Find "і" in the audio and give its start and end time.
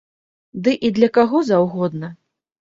0.89-0.91